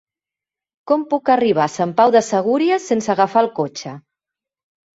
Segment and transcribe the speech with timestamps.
[0.91, 3.97] Com puc arribar a Sant Pau de Segúries sense agafar el cotxe?